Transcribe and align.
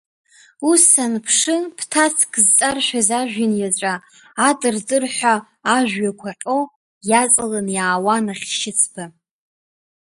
Ус 0.69 0.81
саныԥшы 0.91 1.55
ԥҭацк 1.77 2.31
зҵаршәыз 2.45 3.09
ажәҩан 3.19 3.53
иаҵәа, 3.57 3.93
атыртырҳәа 4.47 5.35
ажәҩақәа 5.75 6.29
ҟьо 6.41 6.59
иаҵаланы 7.09 7.71
иаауан 7.75 8.25
ахьшьыцба. 8.33 9.03